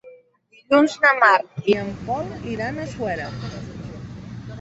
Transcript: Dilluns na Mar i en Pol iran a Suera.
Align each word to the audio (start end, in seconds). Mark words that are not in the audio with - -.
Dilluns 0.53 0.95
na 1.03 1.11
Mar 1.23 1.33
i 1.73 1.75
en 1.81 1.91
Pol 2.07 2.31
iran 2.53 2.79
a 2.79 2.87
Suera. 2.95 3.29